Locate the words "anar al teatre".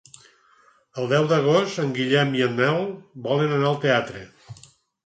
3.61-4.27